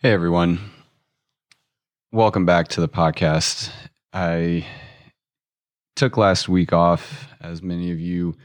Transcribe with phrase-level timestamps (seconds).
[0.00, 0.60] Hey, everyone.
[2.12, 3.68] Welcome back to the podcast.
[4.12, 4.64] I
[5.96, 7.26] took last week off.
[7.40, 8.36] As many of you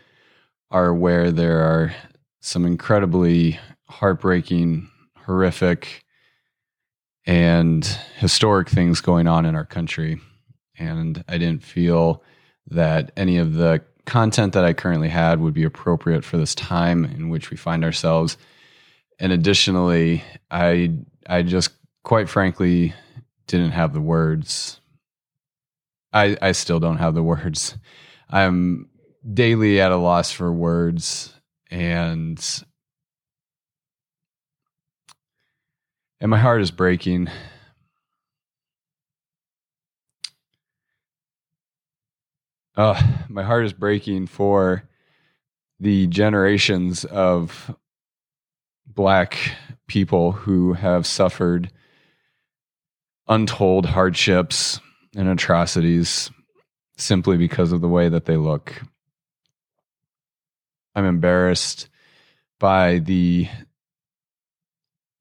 [0.72, 1.94] are aware, there are
[2.42, 6.04] some incredibly heartbreaking, horrific,
[7.28, 7.86] and
[8.18, 10.20] historic things going on in our country.
[10.80, 12.24] And I didn't feel
[12.72, 17.06] that any of the content that I currently had would be appropriate for this time
[17.06, 18.38] in which we find ourselves.
[19.20, 20.98] And additionally, I
[21.28, 21.72] I just
[22.04, 22.94] quite frankly
[23.48, 24.80] didn't have the words.
[26.12, 27.78] I I still don't have the words.
[28.30, 28.90] I'm
[29.32, 31.34] daily at a loss for words
[31.72, 32.64] and
[36.20, 37.30] and my heart is breaking.
[42.76, 44.84] Uh, my heart is breaking for
[45.80, 47.76] the generations of
[48.88, 49.38] black
[49.88, 51.72] people who have suffered
[53.28, 54.80] untold hardships
[55.16, 56.30] and atrocities
[56.98, 58.82] simply because of the way that they look.
[60.96, 61.90] I'm embarrassed
[62.60, 63.48] by the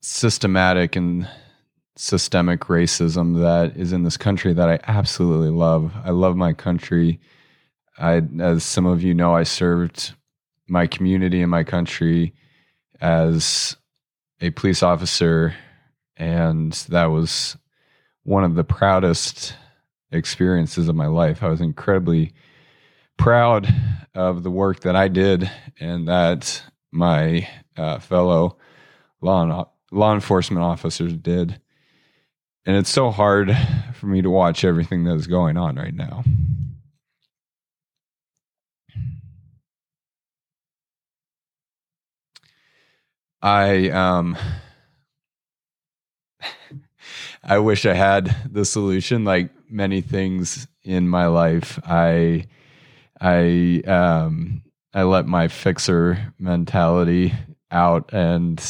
[0.03, 1.29] systematic and
[1.97, 5.93] systemic racism that is in this country that I absolutely love.
[6.05, 7.21] I love my country.
[7.99, 10.15] I as some of you know I served
[10.69, 12.35] my community and my country
[13.01, 13.77] as
[14.43, 15.55] a police officer,
[16.17, 17.57] and that was
[18.25, 19.55] one of the proudest
[20.11, 21.43] experiences of my life.
[21.43, 22.33] I was incredibly
[23.17, 23.73] proud
[24.15, 28.59] of the work that I did and that my uh, fellow
[29.21, 31.61] law law enforcement officers did.
[32.67, 33.57] And it's so hard
[33.95, 36.25] for me to watch everything that is going on right now.
[43.43, 44.37] I um
[47.43, 51.81] I wish I had the solution like many things in my life.
[51.85, 52.47] I
[53.21, 54.63] I um
[54.95, 57.33] I let my fixer mentality
[57.71, 58.63] out and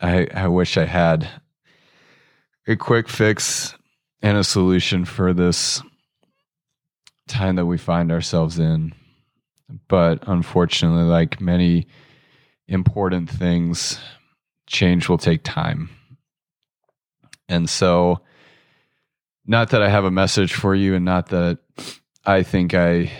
[0.00, 1.28] I I wish I had
[2.66, 3.74] a quick fix
[4.22, 5.82] and a solution for this
[7.26, 8.94] time that we find ourselves in.
[9.88, 11.86] But unfortunately, like many
[12.68, 13.98] important things,
[14.66, 15.90] change will take time.
[17.48, 18.20] And so,
[19.46, 21.58] not that I have a message for you, and not that
[22.24, 23.10] I think I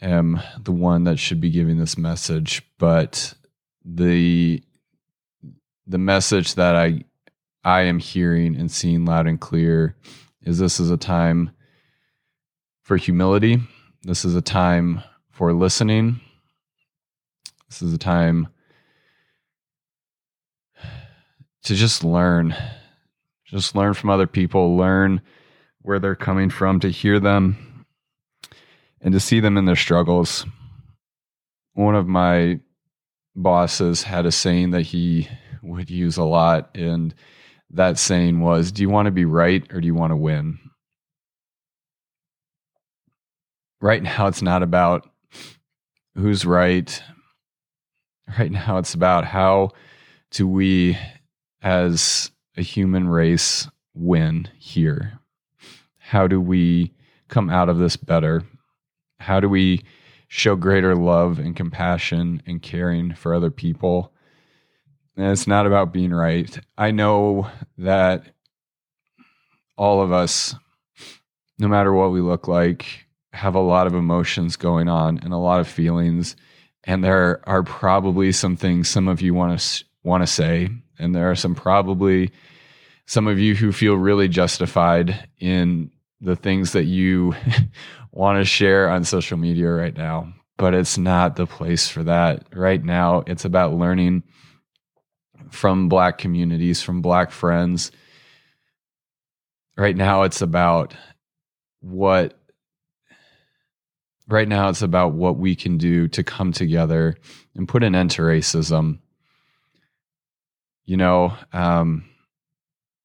[0.00, 3.34] am the one that should be giving this message, but
[3.84, 4.62] the
[5.86, 7.02] the message that I
[7.64, 9.96] I am hearing and seeing loud and clear
[10.42, 11.50] is this is a time
[12.82, 13.60] for humility.
[14.02, 16.20] This is a time for listening.
[17.68, 18.48] This is a time
[21.64, 22.54] to just learn,
[23.46, 25.20] just learn from other people, learn
[25.80, 27.86] where they're coming from, to hear them
[29.00, 30.46] and to see them in their struggles.
[31.74, 32.60] One of my
[33.34, 35.28] bosses had a saying that he
[35.62, 37.14] would use a lot, and
[37.70, 40.58] that saying was, Do you want to be right or do you want to win?
[43.80, 45.08] Right now, it's not about
[46.14, 47.02] who's right.
[48.38, 49.70] Right now, it's about how
[50.30, 50.96] do we
[51.62, 55.18] as a human race win here?
[55.98, 56.92] How do we
[57.28, 58.42] come out of this better?
[59.20, 59.84] How do we
[60.28, 64.12] show greater love and compassion and caring for other people?
[65.16, 66.58] And it's not about being right.
[66.76, 68.24] I know that
[69.76, 70.54] all of us,
[71.58, 75.38] no matter what we look like, have a lot of emotions going on and a
[75.38, 76.36] lot of feelings.
[76.84, 80.68] And there are probably some things some of you want to want to say
[81.02, 82.30] and there are some probably
[83.06, 85.90] some of you who feel really justified in
[86.20, 87.34] the things that you
[88.12, 90.32] want to share on social media right now.
[90.56, 92.46] But it's not the place for that.
[92.54, 94.22] Right now, it's about learning
[95.50, 97.90] from Black communities, from Black friends.
[99.76, 100.94] Right now, it's about
[101.80, 102.38] what
[104.28, 107.16] right now it's about what we can do to come together
[107.56, 109.00] and put an end to racism
[110.84, 112.04] you know, um,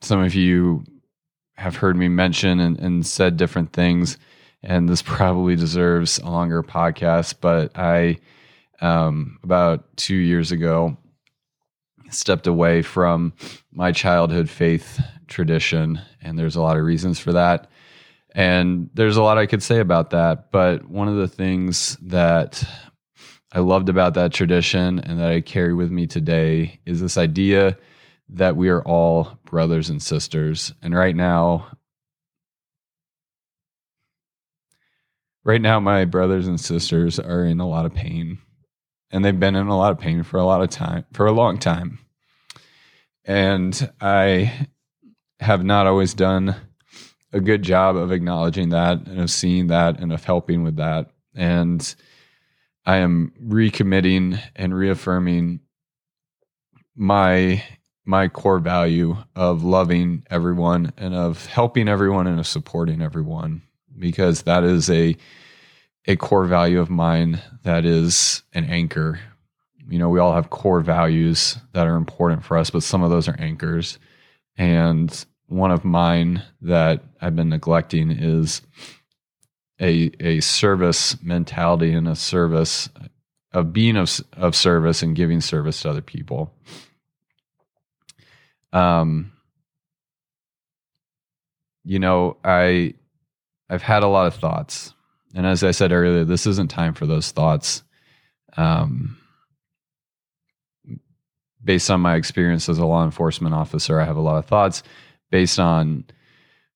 [0.02, 0.84] some of you
[1.56, 4.18] have heard me mention and, and said different things,
[4.64, 7.36] and this probably deserves a longer podcast.
[7.42, 8.18] But I,
[8.82, 10.98] um, about two years ago,
[12.10, 13.34] stepped away from
[13.72, 17.70] my childhood faith tradition, and there's a lot of reasons for that.
[18.34, 20.52] And there's a lot I could say about that.
[20.52, 22.64] But one of the things that
[23.52, 27.78] I loved about that tradition and that I carry with me today is this idea
[28.30, 30.74] that we are all brothers and sisters.
[30.82, 31.68] And right now,
[35.46, 38.40] right now, my brothers and sisters are in a lot of pain.
[39.12, 41.32] And they've been in a lot of pain for a lot of time, for a
[41.32, 42.00] long time.
[43.24, 44.68] And I
[45.40, 46.56] have not always done
[47.32, 51.12] a good job of acknowledging that and of seeing that and of helping with that.
[51.34, 51.96] And
[52.88, 55.60] I am recommitting and reaffirming
[56.96, 57.62] my
[58.06, 63.62] my core value of loving everyone and of helping everyone and of supporting everyone
[64.00, 65.18] because that is a
[66.08, 69.20] a core value of mine that is an anchor.
[69.90, 73.10] You know, we all have core values that are important for us, but some of
[73.10, 74.00] those are anchors.
[74.58, 78.62] And one of mine that I've been neglecting is
[79.80, 82.90] a a service mentality and a service
[83.52, 86.54] of being of of service and giving service to other people.
[88.74, 89.32] Um
[91.84, 92.96] you know, I
[93.70, 94.94] I've had a lot of thoughts.
[95.36, 97.84] And as I said earlier, this isn't time for those thoughts.
[98.56, 99.18] Um
[101.64, 104.84] based on my experience as a law enforcement officer, I have a lot of thoughts
[105.32, 106.06] based on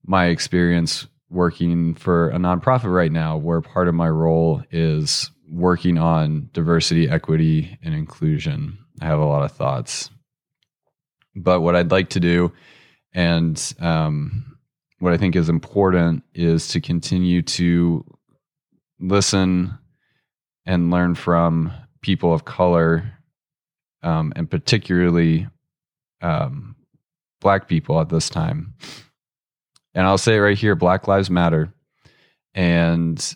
[0.06, 5.98] my experience working for a nonprofit right now, where part of my role is working
[5.98, 8.78] on diversity, equity, and inclusion.
[9.01, 10.10] I have a lot of thoughts.
[11.36, 12.51] But what I'd like to do,
[13.13, 14.57] and um,
[15.00, 18.06] what I think is important, is to continue to
[19.00, 19.78] listen
[20.66, 23.13] and learn from people of color,
[24.04, 25.48] um, and particularly
[26.22, 26.75] um,
[27.39, 28.74] black people at this time.
[29.93, 31.73] And I'll say it right here Black Lives Matter.
[32.53, 33.35] And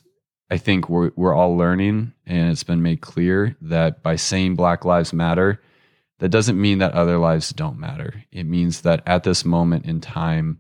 [0.50, 4.86] I think we're, we're all learning, and it's been made clear that by saying Black
[4.86, 5.62] Lives Matter,
[6.20, 8.24] that doesn't mean that other lives don't matter.
[8.32, 10.60] It means that at this moment in time,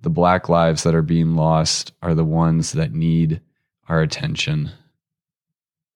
[0.00, 3.40] the black lives that are being lost are the ones that need
[3.88, 4.70] our attention.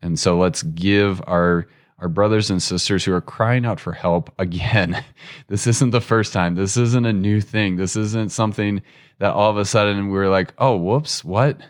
[0.03, 1.67] And so let's give our
[2.01, 5.03] our brothers and sisters who are crying out for help again.
[5.47, 6.55] this isn't the first time.
[6.55, 7.77] This isn't a new thing.
[7.77, 8.83] This isn't something
[9.19, 11.61] that all of a sudden we're like, oh, whoops, what?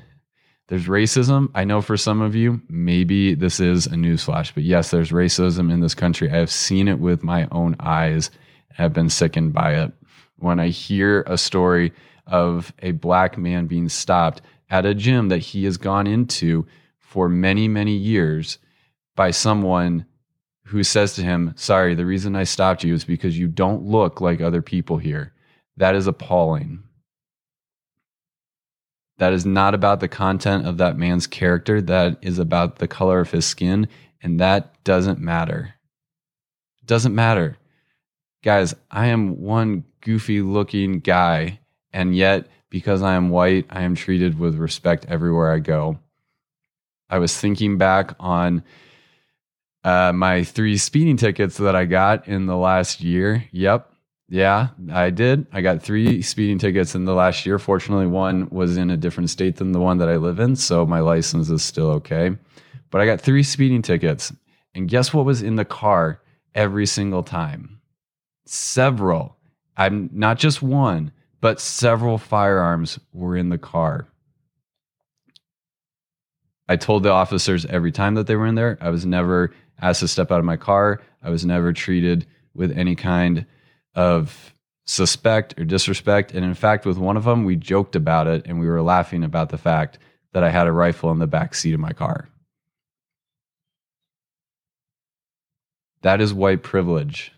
[0.68, 1.50] There's racism.
[1.54, 5.70] I know for some of you, maybe this is a newsflash, but yes, there's racism
[5.70, 6.30] in this country.
[6.30, 8.30] I have seen it with my own eyes
[8.70, 9.92] have been sickened by it.
[10.36, 11.92] When I hear a story
[12.26, 16.66] of a black man being stopped at a gym that he has gone into
[16.98, 18.58] for many, many years
[19.14, 20.06] by someone
[20.64, 24.20] who says to him, Sorry, the reason I stopped you is because you don't look
[24.20, 25.32] like other people here.
[25.76, 26.82] That is appalling.
[29.18, 31.80] That is not about the content of that man's character.
[31.80, 33.88] That is about the color of his skin.
[34.22, 35.74] And that doesn't matter.
[36.84, 37.56] Doesn't matter.
[38.42, 41.60] Guys, I am one goofy looking guy.
[41.92, 46.00] And yet, because I am white, I am treated with respect everywhere I go.
[47.08, 48.64] I was thinking back on
[49.84, 53.44] uh, my three speeding tickets that I got in the last year.
[53.52, 53.93] Yep.
[54.28, 55.46] Yeah, I did.
[55.52, 57.58] I got three speeding tickets in the last year.
[57.58, 60.56] Fortunately, one was in a different state than the one that I live in.
[60.56, 62.36] So my license is still okay.
[62.90, 64.32] But I got three speeding tickets.
[64.74, 66.20] And guess what was in the car
[66.54, 67.80] every single time?
[68.46, 69.36] Several.
[69.76, 74.08] I'm not just one, but several firearms were in the car.
[76.66, 80.00] I told the officers every time that they were in there, I was never asked
[80.00, 81.02] to step out of my car.
[81.22, 83.44] I was never treated with any kind
[83.94, 84.54] of
[84.86, 86.32] suspect or disrespect.
[86.32, 89.24] And in fact, with one of them, we joked about it and we were laughing
[89.24, 89.98] about the fact
[90.32, 92.28] that I had a rifle in the back seat of my car.
[96.02, 97.32] That is white privilege.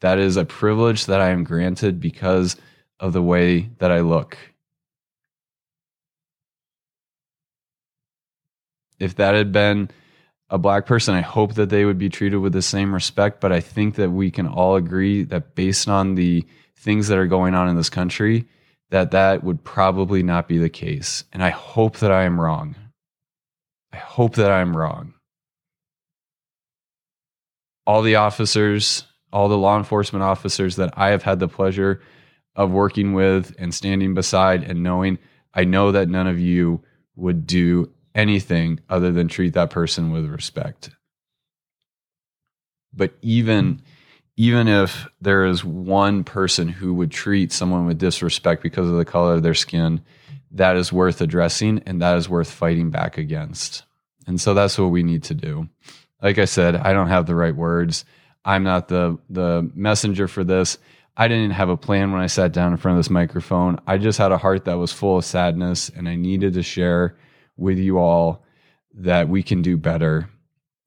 [0.00, 2.56] That is a privilege that I am granted because
[3.00, 4.36] of the way that I look.
[9.00, 9.90] If that had been
[10.54, 13.40] a black person, I hope that they would be treated with the same respect.
[13.40, 16.46] But I think that we can all agree that based on the
[16.76, 18.46] things that are going on in this country,
[18.90, 21.24] that that would probably not be the case.
[21.32, 22.76] And I hope that I am wrong.
[23.92, 25.14] I hope that I'm wrong.
[27.84, 32.00] All the officers, all the law enforcement officers that I have had the pleasure
[32.54, 35.18] of working with and standing beside and knowing,
[35.52, 36.84] I know that none of you
[37.16, 40.90] would do anything other than treat that person with respect.
[42.92, 43.82] But even
[44.36, 49.04] even if there is one person who would treat someone with disrespect because of the
[49.04, 50.00] color of their skin,
[50.50, 53.84] that is worth addressing and that is worth fighting back against.
[54.26, 55.68] And so that's what we need to do.
[56.20, 58.04] Like I said, I don't have the right words.
[58.44, 60.78] I'm not the the messenger for this.
[61.16, 63.78] I didn't have a plan when I sat down in front of this microphone.
[63.86, 67.16] I just had a heart that was full of sadness, and I needed to share
[67.56, 68.44] with you all
[68.94, 70.28] that we can do better.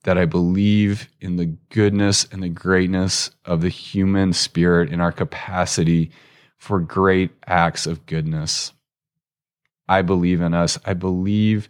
[0.04, 5.12] That I believe in the goodness and the greatness of the human spirit and our
[5.12, 6.12] capacity
[6.58, 8.72] for great acts of goodness.
[9.88, 10.80] I believe in us.
[10.86, 11.70] I believe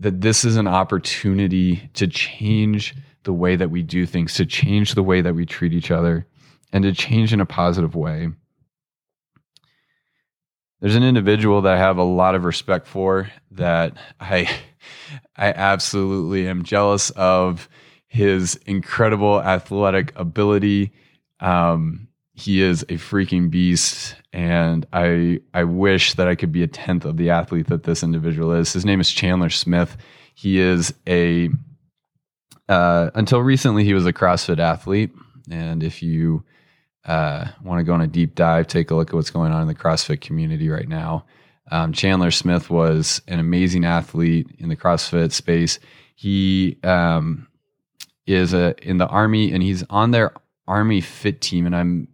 [0.00, 4.94] that this is an opportunity to change the way that we do things, to change
[4.94, 6.26] the way that we treat each other,
[6.72, 8.30] and to change in a positive way.
[10.82, 14.50] There's an individual that I have a lot of respect for that I
[15.36, 17.68] I absolutely am jealous of
[18.08, 20.90] his incredible athletic ability.
[21.38, 26.68] Um, he is a freaking beast, and I I wish that I could be a
[26.68, 28.72] tenth of the athlete that this individual is.
[28.72, 29.96] His name is Chandler Smith.
[30.34, 31.48] He is a
[32.68, 35.12] uh, until recently he was a CrossFit athlete,
[35.48, 36.42] and if you
[37.04, 39.62] uh, want to go on a deep dive, take a look at what's going on
[39.62, 41.24] in the CrossFit community right now.
[41.70, 45.78] Um, Chandler Smith was an amazing athlete in the CrossFit space.
[46.14, 47.48] He um,
[48.26, 50.32] is a, in the Army and he's on their
[50.68, 52.08] Army Fit team, and I'm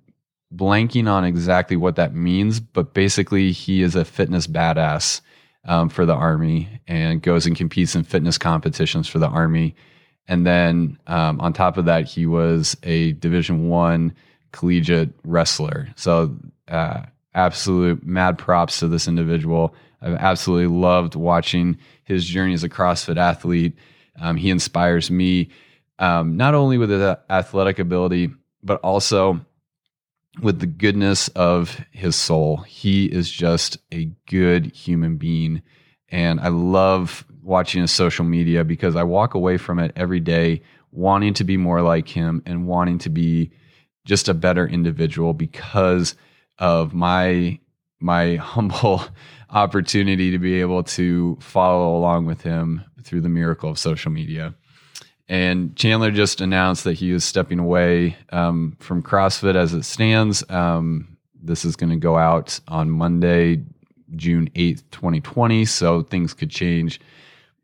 [0.54, 5.21] blanking on exactly what that means, but basically he is a fitness badass
[5.64, 9.75] um, for the Army and goes and competes in fitness competitions for the Army.
[10.26, 14.14] And then um, on top of that, he was a Division One
[14.52, 15.88] collegiate wrestler.
[15.97, 16.37] So,
[16.69, 17.02] uh,
[17.35, 19.75] absolute mad props to this individual.
[20.00, 23.76] I've absolutely loved watching his journey as a CrossFit athlete.
[24.21, 25.50] Um, he inspires me
[25.99, 28.31] um, not only with his athletic ability,
[28.62, 29.40] but also
[30.40, 32.59] with the goodness of his soul.
[32.59, 35.62] He is just a good human being.
[36.11, 40.62] And I love watching his social media because I walk away from it every day
[40.93, 43.52] wanting to be more like him and wanting to be
[44.09, 46.17] just a better individual because
[46.59, 47.61] of my
[48.00, 49.03] my humble
[49.50, 54.55] opportunity to be able to follow along with him through the miracle of social media.
[55.29, 60.43] And Chandler just announced that he is stepping away um, from CrossFit as it stands.
[60.49, 63.62] Um, this is going to go out on Monday,
[64.17, 65.67] June 8th, 2020.
[65.67, 66.99] So things could change.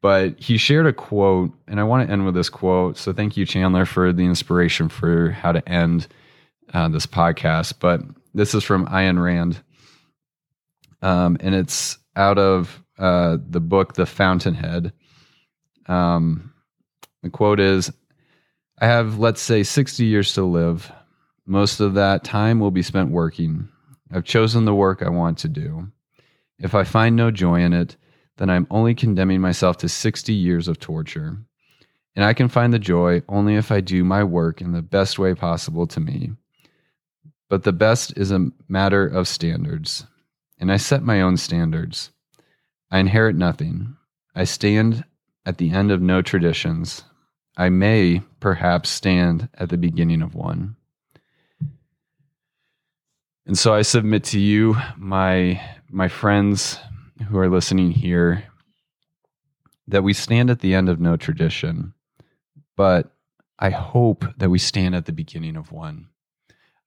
[0.03, 2.99] But he shared a quote, and I want to end with this quote.
[2.99, 6.07] So thank you, Chandler, for the inspiration for how to end
[6.73, 8.01] uh, this podcast, but
[8.35, 9.63] this is from Ayn Rand,
[11.03, 14.93] um, and it's out of uh, the book The Fountainhead.
[15.87, 16.53] Um,
[17.23, 17.93] the quote is
[18.79, 20.91] I have, let's say, 60 years to live.
[21.47, 23.69] Most of that time will be spent working.
[24.11, 25.89] I've chosen the work I want to do.
[26.59, 27.97] If I find no joy in it,
[28.37, 31.37] then I'm only condemning myself to 60 years of torture.
[32.17, 35.19] And I can find the joy only if I do my work in the best
[35.19, 36.33] way possible to me.
[37.49, 40.07] But the best is a matter of standards,
[40.59, 42.11] and I set my own standards.
[42.91, 43.97] I inherit nothing.
[44.35, 45.05] I stand
[45.47, 47.05] at the end of no traditions.
[47.57, 50.77] I may perhaps stand at the beginning of one.
[53.47, 55.61] And so I submit to you, my
[55.91, 56.79] my friends
[57.29, 58.45] who are listening here,
[59.87, 61.95] that we stand at the end of no tradition,
[62.77, 63.13] but
[63.59, 66.09] I hope that we stand at the beginning of one.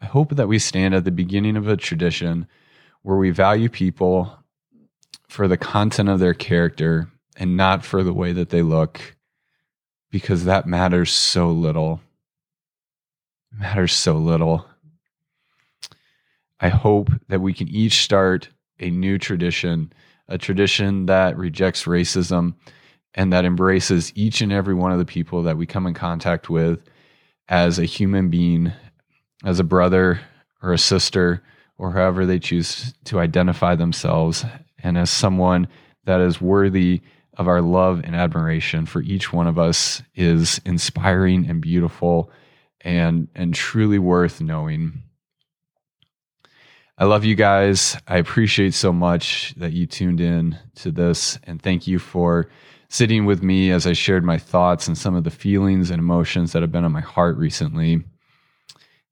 [0.02, 2.48] I hope that we stand at the beginning of a tradition
[3.02, 4.38] where we value people
[5.28, 9.16] for the content of their character and not for the way that they look,
[10.12, 12.02] because that matters so little.
[13.52, 14.66] It matters so little.
[16.60, 18.50] I hope that we can each start
[18.80, 19.94] a new tradition,
[20.28, 22.56] a tradition that rejects racism
[23.14, 26.50] and that embraces each and every one of the people that we come in contact
[26.50, 26.84] with
[27.50, 28.74] as a human being
[29.44, 30.22] as a brother
[30.62, 31.44] or a sister
[31.78, 34.44] or however they choose to identify themselves,
[34.82, 35.68] and as someone
[36.06, 37.02] that is worthy
[37.38, 42.32] of our love and admiration for each one of us is inspiring and beautiful
[42.82, 45.04] and and truly worth knowing.
[46.98, 47.96] I love you guys.
[48.08, 52.50] I appreciate so much that you tuned in to this and thank you for
[52.90, 56.54] sitting with me as I shared my thoughts and some of the feelings and emotions
[56.54, 58.04] that have been on my heart recently.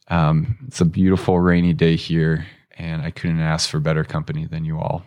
[0.08, 2.46] Um, it's a beautiful rainy day here,
[2.78, 5.04] and I couldn't ask for better company than you all.